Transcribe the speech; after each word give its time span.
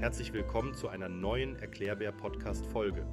Herzlich 0.00 0.32
willkommen 0.32 0.74
zu 0.74 0.88
einer 0.88 1.08
neuen 1.08 1.54
Erklärbär-Podcast-Folge. 1.54 3.08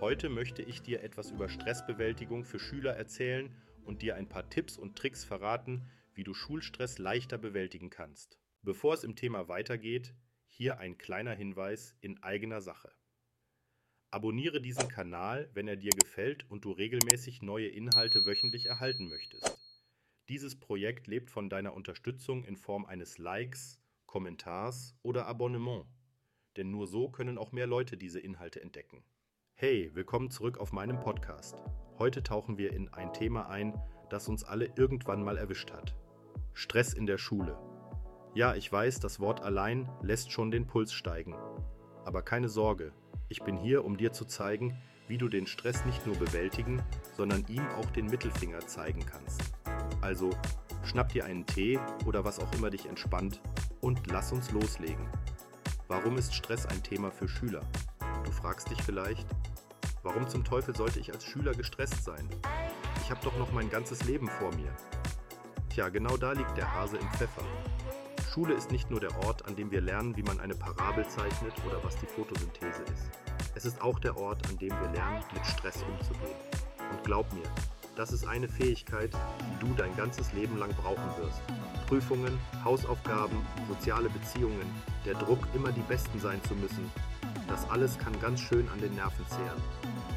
Heute 0.00 0.28
möchte 0.28 0.60
ich 0.60 0.82
dir 0.82 1.02
etwas 1.02 1.30
über 1.30 1.48
Stressbewältigung 1.48 2.44
für 2.44 2.58
Schüler 2.58 2.92
erzählen 2.94 3.56
und 3.86 4.02
dir 4.02 4.16
ein 4.16 4.28
paar 4.28 4.50
Tipps 4.50 4.76
und 4.76 4.98
Tricks 4.98 5.24
verraten, 5.24 5.88
wie 6.12 6.24
du 6.24 6.34
Schulstress 6.34 6.98
leichter 6.98 7.38
bewältigen 7.38 7.88
kannst. 7.88 8.38
Bevor 8.60 8.92
es 8.92 9.02
im 9.02 9.16
Thema 9.16 9.48
weitergeht, 9.48 10.14
hier 10.46 10.78
ein 10.78 10.98
kleiner 10.98 11.32
Hinweis 11.32 11.96
in 12.02 12.22
eigener 12.22 12.60
Sache. 12.60 12.92
Abonniere 14.10 14.60
diesen 14.60 14.88
Kanal, 14.90 15.48
wenn 15.54 15.68
er 15.68 15.76
dir 15.76 15.92
gefällt 15.92 16.44
und 16.50 16.66
du 16.66 16.72
regelmäßig 16.72 17.40
neue 17.40 17.68
Inhalte 17.68 18.26
wöchentlich 18.26 18.66
erhalten 18.66 19.08
möchtest. 19.08 19.63
Dieses 20.30 20.58
Projekt 20.58 21.06
lebt 21.06 21.28
von 21.30 21.50
deiner 21.50 21.74
Unterstützung 21.74 22.44
in 22.44 22.56
Form 22.56 22.86
eines 22.86 23.18
Likes, 23.18 23.78
Kommentars 24.06 24.96
oder 25.02 25.26
Abonnement. 25.26 25.84
Denn 26.56 26.70
nur 26.70 26.86
so 26.86 27.10
können 27.10 27.36
auch 27.36 27.52
mehr 27.52 27.66
Leute 27.66 27.98
diese 27.98 28.20
Inhalte 28.20 28.62
entdecken. 28.62 29.04
Hey, 29.52 29.90
willkommen 29.92 30.30
zurück 30.30 30.56
auf 30.56 30.72
meinem 30.72 30.98
Podcast. 30.98 31.62
Heute 31.98 32.22
tauchen 32.22 32.56
wir 32.56 32.72
in 32.72 32.88
ein 32.88 33.12
Thema 33.12 33.50
ein, 33.50 33.78
das 34.08 34.26
uns 34.26 34.44
alle 34.44 34.72
irgendwann 34.76 35.22
mal 35.22 35.36
erwischt 35.36 35.72
hat. 35.72 35.94
Stress 36.54 36.94
in 36.94 37.04
der 37.04 37.18
Schule. 37.18 37.58
Ja, 38.34 38.54
ich 38.54 38.72
weiß, 38.72 39.00
das 39.00 39.20
Wort 39.20 39.42
allein 39.42 39.90
lässt 40.00 40.32
schon 40.32 40.50
den 40.50 40.66
Puls 40.66 40.94
steigen. 40.94 41.34
Aber 42.06 42.22
keine 42.22 42.48
Sorge, 42.48 42.94
ich 43.28 43.42
bin 43.42 43.58
hier, 43.58 43.84
um 43.84 43.98
dir 43.98 44.12
zu 44.12 44.24
zeigen, 44.24 44.74
wie 45.06 45.18
du 45.18 45.28
den 45.28 45.46
Stress 45.46 45.84
nicht 45.84 46.06
nur 46.06 46.16
bewältigen, 46.16 46.82
sondern 47.12 47.44
ihm 47.48 47.66
auch 47.76 47.90
den 47.90 48.06
Mittelfinger 48.06 48.60
zeigen 48.60 49.04
kannst. 49.04 49.52
Also 50.04 50.28
schnapp 50.84 51.14
dir 51.14 51.24
einen 51.24 51.46
Tee 51.46 51.80
oder 52.04 52.26
was 52.26 52.38
auch 52.38 52.52
immer 52.52 52.68
dich 52.68 52.84
entspannt 52.84 53.40
und 53.80 54.10
lass 54.10 54.32
uns 54.32 54.50
loslegen. 54.50 55.08
Warum 55.88 56.18
ist 56.18 56.34
Stress 56.34 56.66
ein 56.66 56.82
Thema 56.82 57.10
für 57.10 57.26
Schüler? 57.26 57.62
Du 58.22 58.30
fragst 58.30 58.70
dich 58.70 58.82
vielleicht, 58.82 59.26
warum 60.02 60.28
zum 60.28 60.44
Teufel 60.44 60.76
sollte 60.76 61.00
ich 61.00 61.10
als 61.10 61.24
Schüler 61.24 61.52
gestresst 61.52 62.04
sein? 62.04 62.28
Ich 63.02 63.10
habe 63.10 63.20
doch 63.24 63.34
noch 63.38 63.50
mein 63.52 63.70
ganzes 63.70 64.04
Leben 64.04 64.28
vor 64.28 64.54
mir. 64.54 64.70
Tja, 65.70 65.88
genau 65.88 66.18
da 66.18 66.32
liegt 66.32 66.54
der 66.58 66.70
Hase 66.70 66.98
im 66.98 67.10
Pfeffer. 67.12 67.42
Schule 68.30 68.52
ist 68.52 68.70
nicht 68.70 68.90
nur 68.90 69.00
der 69.00 69.16
Ort, 69.24 69.46
an 69.46 69.56
dem 69.56 69.70
wir 69.70 69.80
lernen, 69.80 70.14
wie 70.18 70.22
man 70.22 70.38
eine 70.38 70.54
Parabel 70.54 71.08
zeichnet 71.08 71.54
oder 71.66 71.82
was 71.82 71.96
die 71.96 72.06
Photosynthese 72.06 72.82
ist. 72.82 73.10
Es 73.54 73.64
ist 73.64 73.80
auch 73.80 73.98
der 73.98 74.18
Ort, 74.18 74.46
an 74.50 74.58
dem 74.58 74.68
wir 74.70 74.90
lernen, 74.90 75.24
mit 75.32 75.46
Stress 75.46 75.82
umzugehen. 75.82 76.36
Und 76.90 77.02
glaub 77.04 77.32
mir, 77.32 77.48
das 77.96 78.12
ist 78.12 78.26
eine 78.26 78.48
Fähigkeit, 78.48 79.10
die 79.12 79.66
du 79.66 79.74
dein 79.74 79.96
ganzes 79.96 80.32
Leben 80.32 80.58
lang 80.58 80.70
brauchen 80.74 81.08
wirst. 81.18 81.40
Prüfungen, 81.86 82.38
Hausaufgaben, 82.64 83.44
soziale 83.68 84.08
Beziehungen, 84.08 84.70
der 85.04 85.14
Druck, 85.14 85.46
immer 85.54 85.72
die 85.72 85.82
Besten 85.82 86.18
sein 86.18 86.40
zu 86.48 86.54
müssen, 86.54 86.90
das 87.48 87.68
alles 87.70 87.98
kann 87.98 88.18
ganz 88.20 88.40
schön 88.40 88.68
an 88.70 88.80
den 88.80 88.94
Nerven 88.94 89.26
zehren. 89.28 89.62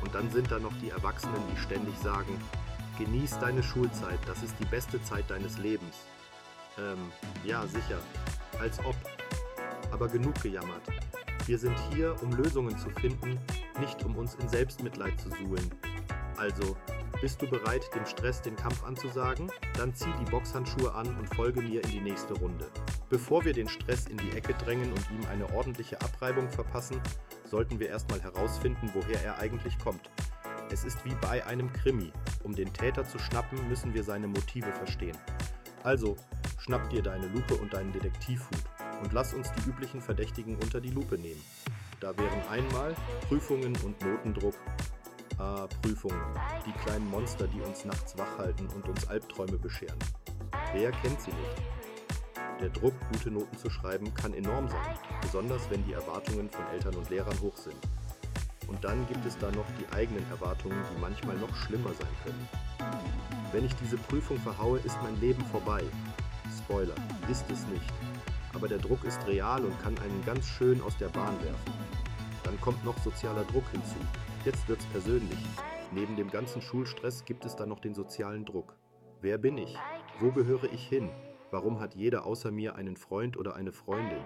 Und 0.04 0.16
dann 0.16 0.30
sind 0.32 0.50
da 0.52 0.60
noch 0.60 0.74
die 0.82 0.90
Erwachsenen, 0.90 1.42
die 1.54 1.60
ständig 1.60 1.98
sagen, 1.98 2.40
Genieß 2.98 3.38
deine 3.40 3.62
Schulzeit, 3.62 4.18
das 4.26 4.42
ist 4.42 4.56
die 4.60 4.66
beste 4.66 5.02
Zeit 5.04 5.30
deines 5.30 5.60
Lebens. 5.60 5.98
Ähm, 6.80 7.12
ja, 7.44 7.66
sicher. 7.68 8.00
Als 8.60 8.80
ob. 8.80 8.96
Aber 9.92 10.08
genug 10.08 10.42
gejammert. 10.42 10.82
Wir 11.46 11.60
sind 11.60 11.76
hier, 11.94 12.16
um 12.24 12.32
Lösungen 12.32 12.76
zu 12.80 12.90
finden, 12.90 13.40
nicht 13.80 14.04
um 14.04 14.16
uns 14.16 14.34
in 14.36 14.50
Selbstmitleid 14.50 15.20
zu 15.22 15.30
suhlen. 15.30 15.70
Also, 16.38 16.76
bist 17.22 17.42
du 17.42 17.48
bereit, 17.48 17.90
dem 17.96 18.06
Stress 18.06 18.42
den 18.42 18.56
Kampf 18.56 18.84
anzusagen? 18.84 19.52
Dann 19.76 19.94
zieh 19.94 20.14
die 20.20 20.30
Boxhandschuhe 20.30 20.94
an 20.94 21.08
und 21.18 21.34
folge 21.34 21.62
mir 21.62 21.84
in 21.84 21.92
die 21.92 22.02
nächste 22.02 22.34
Runde. 22.36 22.68
Bevor 23.10 23.44
wir 23.46 23.54
den 23.54 23.68
Stress 23.68 24.06
in 24.08 24.18
die 24.18 24.32
Ecke 24.32 24.54
drängen 24.54 24.92
und 24.92 25.12
ihm 25.12 25.26
eine 25.32 25.52
ordentliche 25.54 26.00
Abreibung 26.02 26.50
verpassen, 26.50 27.02
sollten 27.46 27.80
wir 27.80 27.90
erstmal 27.90 28.22
herausfinden, 28.22 28.92
woher 28.94 29.24
er 29.24 29.40
eigentlich 29.40 29.78
kommt. 29.80 30.10
Es 30.70 30.84
ist 30.84 31.04
wie 31.06 31.16
bei 31.22 31.46
einem 31.46 31.72
Krimi. 31.74 32.12
Um 32.44 32.54
den 32.54 32.72
Täter 32.74 33.06
zu 33.06 33.18
schnappen, 33.20 33.68
müssen 33.70 33.94
wir 33.94 34.04
seine 34.04 34.28
Motive 34.28 34.72
verstehen. 34.74 35.18
Also, 35.84 36.18
schnapp 36.60 36.90
dir 36.90 37.02
deine 37.02 37.28
Lupe 37.28 37.56
und 37.56 37.74
deinen 37.74 37.94
Detektivhut 37.94 38.58
und 39.02 39.14
lass 39.14 39.34
uns 39.34 39.52
die 39.54 39.70
üblichen 39.70 40.02
Verdächtigen 40.02 40.56
unter 40.56 40.82
die 40.82 40.92
Lupe 40.92 41.18
nehmen. 41.18 41.42
Da 42.00 42.16
wären 42.18 42.48
einmal 42.50 42.96
Prüfungen 43.28 43.76
und 43.84 44.00
Notendruck. 44.02 44.56
Ah, 45.40 45.68
Prüfungen, 45.84 46.20
die 46.66 46.72
kleinen 46.72 47.08
Monster, 47.12 47.48
die 47.48 47.62
uns 47.62 47.86
nachts 47.86 48.18
wach 48.18 48.40
halten 48.40 48.68
und 48.74 48.90
uns 48.90 49.08
Albträume 49.08 49.60
bescheren. 49.60 50.00
Wer 50.74 50.92
kennt 50.92 51.22
sie 51.22 51.30
nicht? 51.30 51.62
Der 52.60 52.70
Druck, 52.70 52.96
gute 53.12 53.30
Noten 53.30 53.56
zu 53.56 53.70
schreiben, 53.70 54.12
kann 54.16 54.34
enorm 54.34 54.68
sein, 54.68 54.98
besonders 55.22 55.70
wenn 55.70 55.86
die 55.86 55.94
Erwartungen 55.94 56.50
von 56.50 56.66
Eltern 56.70 56.96
und 56.96 57.12
Lehrern 57.12 57.40
hoch 57.40 57.56
sind. 57.56 57.78
Und 58.68 58.84
dann 58.84 59.08
gibt 59.08 59.24
es 59.28 59.38
da 59.38 59.52
noch 59.52 59.66
die 59.80 59.96
eigenen 59.96 60.28
Erwartungen, 60.32 60.82
die 60.92 61.00
manchmal 61.00 61.38
noch 61.38 61.56
schlimmer 61.56 61.94
sein 61.94 62.16
können. 62.24 62.50
Wenn 63.52 63.64
ich 63.64 63.76
diese 63.76 63.98
Prüfung 63.98 64.40
verhaue, 64.40 64.80
ist 64.80 64.98
mein 65.04 65.20
Leben 65.22 65.46
vorbei. 65.46 65.84
Spoiler, 66.58 66.96
ist 67.30 67.46
es 67.52 67.68
nicht. 67.68 67.94
Aber 68.56 68.68
der 68.68 68.80
Druck 68.80 69.04
ist 69.04 69.26
real 69.28 69.64
und 69.64 69.80
kann 69.84 69.96
einen 70.00 70.26
ganz 70.26 70.48
schön 70.48 70.82
aus 70.82 70.98
der 70.98 71.10
Bahn 71.10 71.40
werfen. 71.44 71.74
Dann 72.44 72.60
kommt 72.60 72.84
noch 72.84 72.98
sozialer 73.04 73.44
Druck 73.44 73.66
hinzu. 73.72 74.00
Jetzt 74.48 74.70
wird's 74.70 74.86
persönlich. 74.86 75.40
Neben 75.92 76.16
dem 76.16 76.32
ganzen 76.32 76.62
Schulstress 76.62 77.26
gibt 77.26 77.44
es 77.44 77.58
dann 77.58 77.68
noch 77.68 77.82
den 77.82 77.94
sozialen 77.94 78.46
Druck. 78.46 78.78
Wer 79.20 79.38
bin 79.38 79.58
ich? 79.58 79.76
Wo 80.22 80.32
gehöre 80.32 80.72
ich 80.72 80.88
hin? 80.88 81.10
Warum 81.52 81.82
hat 81.82 81.96
jeder 81.96 82.26
außer 82.26 82.50
mir 82.50 82.76
einen 82.76 82.96
Freund 82.96 83.36
oder 83.36 83.58
eine 83.58 83.74
Freundin? 83.74 84.24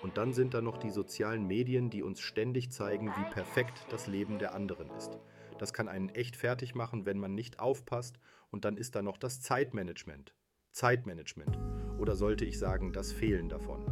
Und 0.00 0.16
dann 0.16 0.32
sind 0.32 0.54
da 0.54 0.62
noch 0.62 0.78
die 0.78 0.88
sozialen 0.88 1.46
Medien, 1.46 1.90
die 1.90 2.02
uns 2.02 2.20
ständig 2.20 2.72
zeigen, 2.72 3.08
wie 3.08 3.34
perfekt 3.34 3.84
das 3.90 4.06
Leben 4.06 4.38
der 4.38 4.54
anderen 4.54 4.88
ist. 4.96 5.18
Das 5.58 5.74
kann 5.74 5.88
einen 5.88 6.08
echt 6.08 6.36
fertig 6.36 6.74
machen, 6.74 7.04
wenn 7.04 7.18
man 7.18 7.34
nicht 7.34 7.60
aufpasst. 7.60 8.18
Und 8.50 8.64
dann 8.64 8.78
ist 8.78 8.94
da 8.94 9.02
noch 9.02 9.18
das 9.18 9.42
Zeitmanagement. 9.42 10.34
Zeitmanagement. 10.70 11.58
Oder 11.98 12.16
sollte 12.16 12.46
ich 12.46 12.58
sagen, 12.58 12.94
das 12.94 13.12
Fehlen 13.12 13.50
davon. 13.50 13.84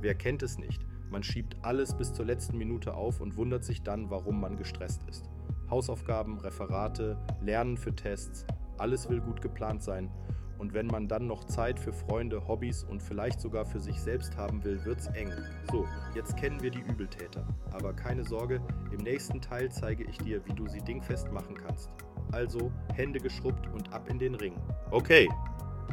Wer 0.00 0.16
kennt 0.16 0.42
es 0.42 0.58
nicht? 0.58 0.84
Man 1.16 1.22
schiebt 1.22 1.56
alles 1.62 1.96
bis 1.96 2.12
zur 2.12 2.26
letzten 2.26 2.58
Minute 2.58 2.92
auf 2.92 3.22
und 3.22 3.38
wundert 3.38 3.64
sich 3.64 3.82
dann, 3.82 4.10
warum 4.10 4.38
man 4.38 4.58
gestresst 4.58 5.00
ist. 5.08 5.30
Hausaufgaben, 5.70 6.38
Referate, 6.40 7.16
Lernen 7.40 7.78
für 7.78 7.96
Tests, 7.96 8.44
alles 8.76 9.08
will 9.08 9.22
gut 9.22 9.40
geplant 9.40 9.82
sein 9.82 10.10
und 10.58 10.74
wenn 10.74 10.88
man 10.88 11.08
dann 11.08 11.26
noch 11.26 11.44
Zeit 11.44 11.80
für 11.80 11.94
Freunde, 11.94 12.46
Hobbys 12.46 12.84
und 12.84 13.02
vielleicht 13.02 13.40
sogar 13.40 13.64
für 13.64 13.80
sich 13.80 13.98
selbst 13.98 14.36
haben 14.36 14.62
will, 14.62 14.84
wird's 14.84 15.06
eng. 15.06 15.32
So, 15.72 15.86
jetzt 16.14 16.36
kennen 16.36 16.62
wir 16.62 16.70
die 16.70 16.80
Übeltäter. 16.80 17.46
Aber 17.72 17.94
keine 17.94 18.22
Sorge, 18.22 18.60
im 18.92 18.98
nächsten 18.98 19.40
Teil 19.40 19.72
zeige 19.72 20.04
ich 20.04 20.18
dir, 20.18 20.44
wie 20.44 20.52
du 20.52 20.68
sie 20.68 20.82
dingfest 20.82 21.32
machen 21.32 21.56
kannst. 21.56 21.88
Also 22.32 22.70
Hände 22.94 23.20
geschrubbt 23.20 23.66
und 23.72 23.90
ab 23.94 24.10
in 24.10 24.18
den 24.18 24.34
Ring. 24.34 24.52
Okay, 24.90 25.30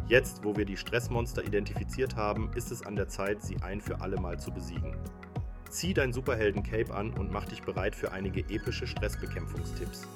jetzt, 0.08 0.44
wo 0.44 0.56
wir 0.56 0.66
die 0.66 0.78
Stressmonster 0.78 1.44
identifiziert 1.44 2.16
haben, 2.16 2.52
ist 2.56 2.72
es 2.72 2.86
an 2.86 2.96
der 2.96 3.08
Zeit, 3.08 3.42
sie 3.42 3.58
ein 3.62 3.81
für 3.81 4.02
alle 4.02 4.20
Mal 4.20 4.40
zu 4.40 4.52
besiegen. 4.52 4.96
Zieh 5.70 5.94
dein 5.94 6.14
Superhelden-Cape 6.14 6.94
an 6.94 7.14
und 7.14 7.31
mach 7.31 7.46
dich 7.46 7.64
bereit 7.64 7.96
für 7.96 8.12
einige 8.12 8.42
epische 8.42 8.86
Stressbekämpfungstipps. 8.86 10.08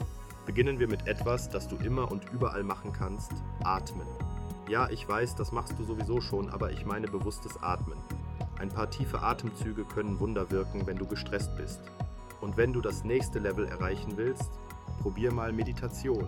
Beginnen 0.45 0.79
wir 0.79 0.87
mit 0.87 1.07
etwas, 1.07 1.49
das 1.49 1.67
du 1.67 1.75
immer 1.77 2.11
und 2.11 2.31
überall 2.31 2.63
machen 2.63 2.93
kannst: 2.93 3.31
Atmen. 3.63 4.07
Ja, 4.69 4.89
ich 4.89 5.07
weiß, 5.07 5.35
das 5.35 5.51
machst 5.51 5.79
du 5.79 5.83
sowieso 5.83 6.21
schon, 6.21 6.49
aber 6.49 6.71
ich 6.71 6.85
meine 6.85 7.07
bewusstes 7.07 7.61
Atmen. 7.63 7.97
Ein 8.59 8.69
paar 8.69 8.89
tiefe 8.89 9.21
Atemzüge 9.21 9.83
können 9.85 10.19
Wunder 10.19 10.49
wirken, 10.51 10.85
wenn 10.85 10.97
du 10.97 11.05
gestresst 11.05 11.55
bist. 11.55 11.81
Und 12.41 12.57
wenn 12.57 12.73
du 12.73 12.81
das 12.81 13.03
nächste 13.03 13.39
Level 13.39 13.65
erreichen 13.65 14.13
willst, 14.15 14.51
probier 15.01 15.31
mal 15.31 15.51
Meditation. 15.51 16.27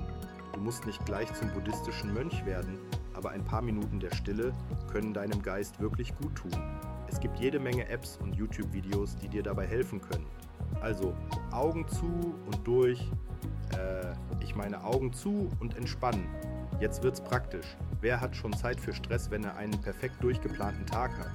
Du 0.54 0.60
musst 0.60 0.86
nicht 0.86 1.06
gleich 1.06 1.32
zum 1.34 1.52
buddhistischen 1.54 2.14
Mönch 2.14 2.46
werden, 2.46 2.78
aber 3.20 3.32
ein 3.32 3.44
paar 3.44 3.62
Minuten 3.62 4.00
der 4.00 4.16
Stille 4.16 4.54
können 4.90 5.14
deinem 5.14 5.42
Geist 5.42 5.82
wirklich 5.82 6.16
gut 6.16 6.34
tun. 6.36 6.80
Es 7.10 7.20
gibt 7.20 7.38
jede 7.38 7.60
Menge 7.60 7.86
Apps 7.90 8.16
und 8.16 8.34
YouTube-Videos, 8.34 9.18
die 9.18 9.28
dir 9.28 9.44
dabei 9.44 9.68
helfen 9.68 10.00
können. 10.00 10.26
Also 10.80 11.14
Augen 11.52 11.86
zu 11.90 12.34
und 12.46 12.66
durch. 12.66 13.12
Äh, 13.74 14.14
ich 14.42 14.56
meine 14.56 14.86
Augen 14.86 15.12
zu 15.12 15.50
und 15.60 15.76
entspannen. 15.76 16.30
Jetzt 16.80 17.04
wird's 17.04 17.20
praktisch. 17.20 17.76
Wer 18.00 18.22
hat 18.22 18.38
schon 18.38 18.54
Zeit 18.54 18.80
für 18.80 18.94
Stress, 18.94 19.30
wenn 19.30 19.44
er 19.44 19.58
einen 19.58 19.82
perfekt 19.82 20.24
durchgeplanten 20.24 20.86
Tag 20.86 21.12
hat? 21.20 21.34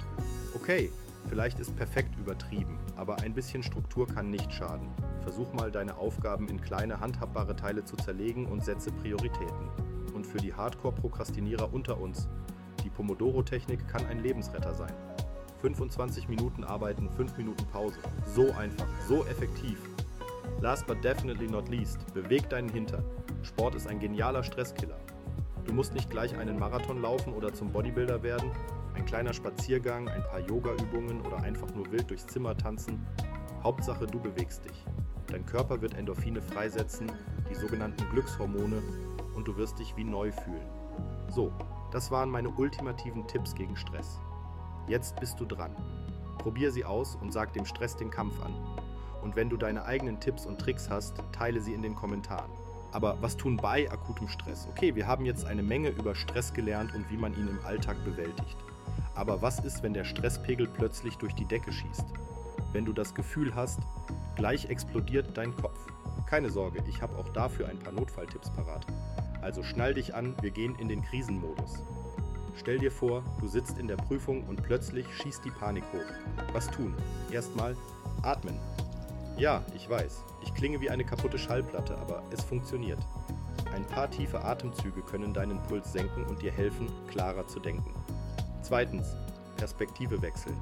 Okay, 0.55 0.91
vielleicht 1.29 1.59
ist 1.59 1.75
perfekt 1.75 2.17
übertrieben, 2.17 2.79
aber 2.95 3.19
ein 3.19 3.35
bisschen 3.35 3.61
Struktur 3.61 4.07
kann 4.07 4.31
nicht 4.31 4.51
schaden. 4.51 4.87
Versuch 5.25 5.51
mal 5.53 5.71
deine 5.71 5.97
Aufgaben 5.97 6.47
in 6.49 6.61
kleine 6.61 6.99
handhabbare 6.99 7.55
Teile 7.55 7.83
zu 7.83 7.95
zerlegen 7.95 8.45
und 8.45 8.63
setze 8.63 8.91
Prioritäten. 8.91 9.69
Und 10.13 10.23
für 10.23 10.37
die 10.37 10.53
Hardcore-Prokrastinierer 10.53 11.73
unter 11.73 11.99
uns, 11.99 12.29
die 12.83 12.91
Pomodoro-Technik 12.91 13.87
kann 13.87 14.05
ein 14.05 14.19
Lebensretter 14.19 14.75
sein. 14.75 14.93
25 15.61 16.29
Minuten 16.29 16.63
arbeiten, 16.63 17.09
5 17.09 17.37
Minuten 17.37 17.65
Pause. 17.73 17.97
So 18.35 18.51
einfach, 18.51 18.85
so 19.07 19.25
effektiv. 19.25 19.79
Last 20.61 20.85
but 20.85 21.03
definitely 21.03 21.47
not 21.47 21.69
least, 21.69 22.05
beweg 22.13 22.47
deinen 22.49 22.69
Hintern. 22.69 23.03
Sport 23.41 23.73
ist 23.73 23.87
ein 23.87 23.99
genialer 23.99 24.43
Stresskiller. 24.43 24.99
Du 25.65 25.73
musst 25.73 25.95
nicht 25.95 26.11
gleich 26.11 26.37
einen 26.37 26.59
Marathon 26.59 27.01
laufen 27.01 27.33
oder 27.33 27.51
zum 27.51 27.71
Bodybuilder 27.71 28.21
werden. 28.21 28.51
Ein 28.93 29.05
kleiner 29.05 29.33
Spaziergang, 29.33 30.07
ein 30.07 30.21
paar 30.21 30.41
Yoga-Übungen 30.41 31.21
oder 31.21 31.37
einfach 31.41 31.73
nur 31.73 31.91
wild 31.91 32.11
durchs 32.11 32.27
Zimmer 32.27 32.55
tanzen. 32.55 33.03
Hauptsache, 33.63 34.05
du 34.05 34.19
bewegst 34.19 34.65
dich. 34.65 34.85
Dein 35.35 35.45
Körper 35.45 35.81
wird 35.81 35.95
Endorphine 35.95 36.41
freisetzen, 36.41 37.11
die 37.49 37.55
sogenannten 37.55 38.09
Glückshormone, 38.09 38.81
und 39.35 39.45
du 39.45 39.57
wirst 39.57 39.79
dich 39.79 39.93
wie 39.97 40.05
neu 40.05 40.31
fühlen. 40.31 40.69
So, 41.27 41.51
das 41.91 42.09
waren 42.09 42.29
meine 42.29 42.47
ultimativen 42.47 43.27
Tipps 43.27 43.53
gegen 43.53 43.75
Stress. 43.75 44.21
Jetzt 44.87 45.19
bist 45.19 45.37
du 45.37 45.43
dran. 45.43 45.75
Probier 46.37 46.71
sie 46.71 46.85
aus 46.85 47.17
und 47.17 47.33
sag 47.33 47.51
dem 47.51 47.65
Stress 47.65 47.97
den 47.97 48.11
Kampf 48.11 48.41
an. 48.41 48.53
Und 49.21 49.35
wenn 49.35 49.49
du 49.49 49.57
deine 49.57 49.83
eigenen 49.83 50.21
Tipps 50.21 50.45
und 50.45 50.57
Tricks 50.57 50.89
hast, 50.89 51.21
teile 51.33 51.59
sie 51.59 51.73
in 51.73 51.81
den 51.81 51.95
Kommentaren. 51.95 52.51
Aber 52.93 53.17
was 53.19 53.35
tun 53.35 53.57
bei 53.57 53.91
akutem 53.91 54.29
Stress? 54.29 54.69
Okay, 54.71 54.95
wir 54.95 55.05
haben 55.05 55.25
jetzt 55.25 55.43
eine 55.43 55.63
Menge 55.63 55.89
über 55.89 56.15
Stress 56.15 56.53
gelernt 56.53 56.95
und 56.95 57.11
wie 57.11 57.17
man 57.17 57.33
ihn 57.33 57.49
im 57.49 57.59
Alltag 57.65 57.97
bewältigt. 58.05 58.55
Aber 59.15 59.41
was 59.41 59.59
ist, 59.59 59.83
wenn 59.83 59.93
der 59.93 60.05
Stresspegel 60.05 60.69
plötzlich 60.69 61.17
durch 61.17 61.35
die 61.35 61.43
Decke 61.43 61.73
schießt? 61.73 62.05
Wenn 62.71 62.85
du 62.85 62.93
das 62.93 63.13
Gefühl 63.13 63.53
hast, 63.53 63.81
gleich 64.35 64.65
explodiert 64.69 65.37
dein 65.37 65.55
Kopf. 65.55 65.79
Keine 66.25 66.49
Sorge, 66.49 66.83
ich 66.87 67.01
habe 67.01 67.17
auch 67.17 67.29
dafür 67.29 67.67
ein 67.67 67.79
paar 67.79 67.93
Notfalltipps 67.93 68.51
parat. 68.51 68.85
Also 69.41 69.63
schnall 69.63 69.93
dich 69.93 70.15
an, 70.15 70.35
wir 70.41 70.51
gehen 70.51 70.75
in 70.75 70.87
den 70.87 71.01
Krisenmodus. 71.01 71.83
Stell 72.57 72.79
dir 72.79 72.91
vor, 72.91 73.23
du 73.39 73.47
sitzt 73.47 73.77
in 73.77 73.87
der 73.87 73.97
Prüfung 73.97 74.43
und 74.45 74.63
plötzlich 74.63 75.05
schießt 75.15 75.43
die 75.43 75.51
Panik 75.51 75.83
hoch. 75.93 76.53
Was 76.53 76.69
tun? 76.71 76.93
Erstmal 77.31 77.75
atmen. 78.21 78.57
Ja, 79.37 79.61
ich 79.75 79.89
weiß, 79.89 80.23
ich 80.41 80.53
klinge 80.53 80.79
wie 80.79 80.89
eine 80.89 81.03
kaputte 81.03 81.37
Schallplatte, 81.37 81.97
aber 81.97 82.23
es 82.31 82.43
funktioniert. 82.43 82.99
Ein 83.73 83.85
paar 83.85 84.09
tiefe 84.09 84.43
Atemzüge 84.43 85.01
können 85.01 85.33
deinen 85.33 85.61
Puls 85.63 85.91
senken 85.91 86.23
und 86.25 86.41
dir 86.41 86.51
helfen, 86.51 86.87
klarer 87.07 87.45
zu 87.45 87.59
denken. 87.59 87.93
Zweitens, 88.61 89.15
Perspektive 89.57 90.21
wechseln. 90.21 90.57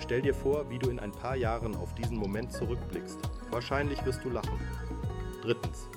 Stell 0.00 0.22
dir 0.22 0.34
vor, 0.34 0.68
wie 0.70 0.78
du 0.78 0.90
in 0.90 0.98
ein 0.98 1.12
paar 1.12 1.36
Jahren 1.36 1.76
auf 1.76 1.94
diesen 1.94 2.16
Moment 2.16 2.52
zurückblickst. 2.52 3.18
Wahrscheinlich 3.50 4.04
wirst 4.04 4.24
du 4.24 4.30
lachen. 4.30 4.58
Drittens, 5.42 5.88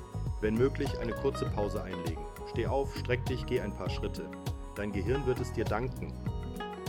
wenn 0.41 0.55
möglich 0.55 0.99
eine 0.99 1.13
kurze 1.13 1.45
Pause 1.45 1.81
einlegen. 1.81 2.23
Steh 2.51 2.67
auf, 2.67 2.95
streck 2.97 3.25
dich, 3.25 3.45
geh 3.45 3.61
ein 3.61 3.73
paar 3.73 3.89
Schritte. 3.89 4.29
Dein 4.75 4.91
Gehirn 4.91 5.25
wird 5.25 5.39
es 5.39 5.51
dir 5.53 5.65
danken. 5.65 6.13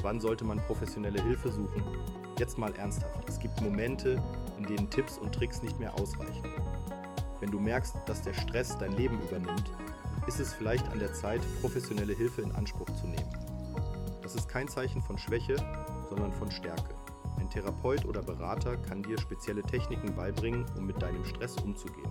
Wann 0.02 0.20
sollte 0.20 0.44
man 0.44 0.58
professionelle 0.66 1.22
Hilfe 1.22 1.50
suchen? 1.50 1.82
Jetzt 2.38 2.58
mal 2.58 2.74
ernsthaft. 2.74 3.26
Es 3.28 3.38
gibt 3.38 3.60
Momente, 3.62 4.20
in 4.58 4.66
denen 4.66 4.90
Tipps 4.90 5.16
und 5.16 5.32
Tricks 5.32 5.62
nicht 5.62 5.78
mehr 5.78 5.94
ausreichen. 5.94 6.44
Wenn 7.40 7.50
du 7.50 7.60
merkst, 7.60 7.94
dass 8.06 8.22
der 8.22 8.34
Stress 8.34 8.76
dein 8.76 8.92
Leben 8.92 9.20
übernimmt, 9.20 9.70
ist 10.26 10.40
es 10.40 10.52
vielleicht 10.52 10.86
an 10.88 10.98
der 10.98 11.12
Zeit, 11.12 11.40
professionelle 11.60 12.12
Hilfe 12.12 12.42
in 12.42 12.52
Anspruch 12.52 12.90
zu 13.00 13.06
nehmen. 13.06 13.28
Das 14.22 14.34
ist 14.34 14.48
kein 14.48 14.68
Zeichen 14.68 15.00
von 15.00 15.16
Schwäche, 15.16 15.56
sondern 16.08 16.32
von 16.32 16.50
Stärke. 16.50 16.94
Therapeut 17.54 18.04
oder 18.04 18.20
Berater 18.20 18.76
kann 18.76 19.04
dir 19.04 19.16
spezielle 19.16 19.62
Techniken 19.62 20.12
beibringen, 20.16 20.66
um 20.76 20.86
mit 20.86 21.00
deinem 21.00 21.24
Stress 21.24 21.56
umzugehen. 21.58 22.10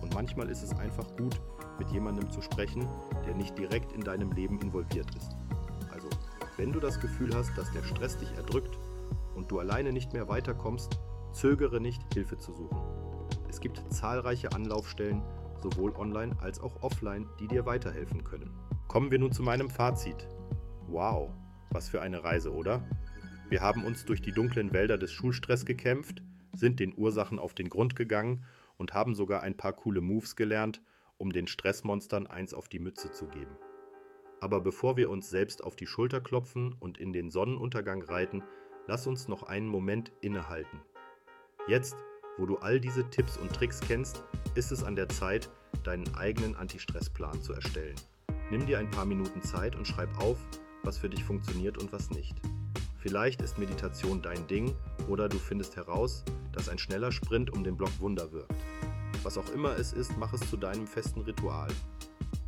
Und 0.00 0.14
manchmal 0.14 0.48
ist 0.48 0.62
es 0.62 0.74
einfach 0.78 1.06
gut, 1.18 1.38
mit 1.78 1.90
jemandem 1.90 2.30
zu 2.30 2.40
sprechen, 2.40 2.88
der 3.26 3.34
nicht 3.34 3.56
direkt 3.58 3.92
in 3.92 4.00
deinem 4.00 4.32
Leben 4.32 4.58
involviert 4.60 5.14
ist. 5.14 5.36
Also, 5.92 6.08
wenn 6.56 6.72
du 6.72 6.80
das 6.80 6.98
Gefühl 7.00 7.34
hast, 7.34 7.56
dass 7.58 7.70
der 7.72 7.82
Stress 7.82 8.16
dich 8.16 8.32
erdrückt 8.32 8.78
und 9.34 9.50
du 9.50 9.58
alleine 9.58 9.92
nicht 9.92 10.14
mehr 10.14 10.26
weiterkommst, 10.26 10.98
Zögere 11.32 11.80
nicht, 11.80 12.02
Hilfe 12.14 12.38
zu 12.38 12.54
suchen. 12.54 12.80
Es 13.48 13.60
gibt 13.60 13.82
zahlreiche 13.92 14.52
Anlaufstellen, 14.52 15.22
sowohl 15.62 15.94
online 15.94 16.34
als 16.40 16.60
auch 16.60 16.82
offline, 16.82 17.28
die 17.38 17.46
dir 17.46 17.66
weiterhelfen 17.66 18.24
können. 18.24 18.50
Kommen 18.88 19.10
wir 19.10 19.18
nun 19.18 19.32
zu 19.32 19.42
meinem 19.42 19.68
Fazit. 19.68 20.26
Wow, 20.86 21.30
was 21.70 21.90
für 21.90 22.00
eine 22.00 22.24
Reise, 22.24 22.52
oder? 22.52 22.82
Wir 23.50 23.62
haben 23.62 23.84
uns 23.84 24.04
durch 24.04 24.20
die 24.20 24.32
dunklen 24.32 24.74
Wälder 24.74 24.98
des 24.98 25.10
Schulstress 25.10 25.64
gekämpft, 25.64 26.22
sind 26.52 26.80
den 26.80 26.92
Ursachen 26.94 27.38
auf 27.38 27.54
den 27.54 27.70
Grund 27.70 27.96
gegangen 27.96 28.44
und 28.76 28.92
haben 28.92 29.14
sogar 29.14 29.42
ein 29.42 29.56
paar 29.56 29.72
coole 29.72 30.02
Moves 30.02 30.36
gelernt, 30.36 30.82
um 31.16 31.32
den 31.32 31.46
Stressmonstern 31.46 32.26
eins 32.26 32.52
auf 32.52 32.68
die 32.68 32.78
Mütze 32.78 33.10
zu 33.10 33.26
geben. 33.26 33.56
Aber 34.40 34.60
bevor 34.60 34.98
wir 34.98 35.08
uns 35.08 35.30
selbst 35.30 35.64
auf 35.64 35.76
die 35.76 35.86
Schulter 35.86 36.20
klopfen 36.20 36.74
und 36.78 36.98
in 36.98 37.14
den 37.14 37.30
Sonnenuntergang 37.30 38.02
reiten, 38.02 38.42
lass 38.86 39.06
uns 39.06 39.28
noch 39.28 39.44
einen 39.44 39.66
Moment 39.66 40.12
innehalten. 40.20 40.82
Jetzt, 41.66 41.96
wo 42.36 42.44
du 42.44 42.58
all 42.58 42.78
diese 42.80 43.08
Tipps 43.08 43.38
und 43.38 43.52
Tricks 43.52 43.80
kennst, 43.80 44.22
ist 44.56 44.72
es 44.72 44.84
an 44.84 44.94
der 44.94 45.08
Zeit, 45.08 45.50
deinen 45.84 46.14
eigenen 46.14 46.54
Anti-Stress-Plan 46.54 47.40
zu 47.40 47.54
erstellen. 47.54 47.96
Nimm 48.50 48.66
dir 48.66 48.78
ein 48.78 48.90
paar 48.90 49.06
Minuten 49.06 49.40
Zeit 49.40 49.74
und 49.74 49.86
schreib 49.86 50.16
auf, 50.18 50.38
was 50.84 50.98
für 50.98 51.08
dich 51.08 51.24
funktioniert 51.24 51.78
und 51.78 51.92
was 51.92 52.10
nicht. 52.10 52.36
Vielleicht 52.98 53.42
ist 53.42 53.58
Meditation 53.58 54.22
dein 54.22 54.46
Ding 54.48 54.74
oder 55.06 55.28
du 55.28 55.38
findest 55.38 55.76
heraus, 55.76 56.24
dass 56.50 56.68
ein 56.68 56.78
schneller 56.78 57.12
Sprint 57.12 57.50
um 57.50 57.62
den 57.62 57.76
Block 57.76 57.92
Wunder 58.00 58.32
wirkt. 58.32 58.52
Was 59.22 59.38
auch 59.38 59.48
immer 59.50 59.78
es 59.78 59.92
ist, 59.92 60.18
mach 60.18 60.32
es 60.32 60.40
zu 60.50 60.56
deinem 60.56 60.86
festen 60.86 61.20
Ritual. 61.20 61.68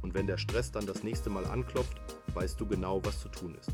Und 0.03 0.13
wenn 0.15 0.27
der 0.27 0.39
Stress 0.39 0.73
dann 0.73 0.87
das 0.87 1.05
nächste 1.05 1.31
Mal 1.31 1.45
anklopft, 1.47 2.01
weißt 2.35 2.61
du 2.61 2.67
genau, 2.67 3.01
was 3.05 3.21
zu 3.21 3.29
tun 3.29 3.55
ist. 3.55 3.71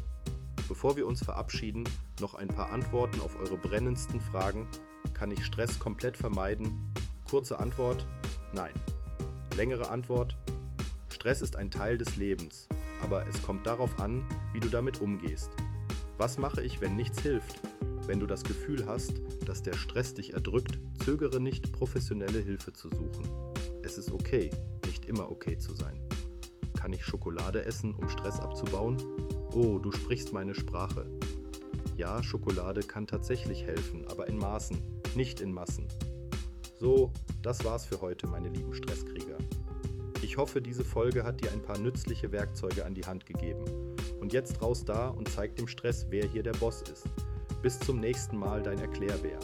Bevor 0.69 0.97
wir 0.97 1.07
uns 1.07 1.25
verabschieden, 1.25 1.85
noch 2.21 2.35
ein 2.35 2.49
paar 2.49 2.71
Antworten 2.71 3.21
auf 3.21 3.39
eure 3.41 3.57
brennendsten 3.57 4.21
Fragen 4.21 4.69
kann 5.15 5.31
ich 5.31 5.47
Stress 5.47 5.79
komplett 5.79 6.17
vermeiden? 6.17 6.93
Kurze 7.31 7.59
Antwort, 7.59 8.07
nein. 8.53 8.75
Längere 9.57 9.89
Antwort, 9.89 10.37
Stress 11.09 11.41
ist 11.41 11.57
ein 11.57 11.71
Teil 11.71 11.97
des 11.97 12.17
Lebens, 12.17 12.69
aber 13.03 13.27
es 13.27 13.43
kommt 13.43 13.67
darauf 13.67 13.99
an, 13.99 14.23
wie 14.53 14.61
du 14.61 14.69
damit 14.69 15.01
umgehst. 15.01 15.51
Was 16.19 16.39
mache 16.39 16.63
ich, 16.63 16.81
wenn 16.81 16.97
nichts 16.97 17.21
hilft? 17.21 17.61
Wenn 18.07 18.21
du 18.21 18.27
das 18.27 18.43
Gefühl 18.43 18.87
hast, 18.87 19.21
dass 19.45 19.63
der 19.63 19.75
Stress 19.75 20.15
dich 20.15 20.33
erdrückt, 20.33 20.79
zögere 21.05 21.41
nicht, 21.41 21.73
professionelle 21.73 22.39
Hilfe 22.39 22.73
zu 22.73 22.89
suchen. 22.89 23.29
Es 23.83 23.99
ist 23.99 24.11
okay, 24.11 24.51
nicht 24.87 25.05
immer 25.05 25.31
okay 25.31 25.59
zu 25.59 25.75
sein. 25.75 26.01
Kann 26.75 26.95
ich 26.95 27.05
Schokolade 27.05 27.65
essen, 27.65 27.95
um 27.95 28.09
Stress 28.09 28.41
abzubauen? 28.41 28.97
Oh, 29.53 29.79
du 29.79 29.93
sprichst 29.93 30.33
meine 30.33 30.55
Sprache. 30.55 31.07
Ja, 31.97 32.23
Schokolade 32.23 32.81
kann 32.81 33.07
tatsächlich 33.07 33.65
helfen, 33.65 34.07
aber 34.09 34.27
in 34.29 34.39
Maßen 34.39 34.79
nicht 35.17 35.41
in 35.41 35.53
Massen. 35.53 35.87
So, 36.79 37.13
das 37.43 37.65
war's 37.65 37.85
für 37.85 38.01
heute, 38.01 38.27
meine 38.27 38.49
lieben 38.49 38.73
Stresskrieger. 38.73 39.37
Ich 40.23 40.39
hoffe, 40.39 40.63
diese 40.63 40.85
Folge 40.85 41.25
hat 41.25 41.43
dir 41.43 41.53
ein 41.53 41.63
paar 41.63 41.79
nützliche 41.79 42.33
Werkzeuge 42.33 42.87
an 42.87 42.95
die 42.95 43.05
Hand 43.05 43.27
gegeben. 43.27 43.65
Und 44.27 44.33
jetzt 44.33 44.61
raus 44.61 44.85
da 44.85 45.07
und 45.11 45.29
zeig 45.29 45.55
dem 45.55 45.69
Stress, 45.69 46.07
wer 46.11 46.27
hier 46.27 46.43
der 46.43 46.51
Boss 46.55 46.83
ist. 46.93 47.05
Bis 47.63 47.79
zum 47.79 48.01
nächsten 48.01 48.37
Mal, 48.37 48.61
dein 48.61 48.81
Erklärbär. 48.81 49.39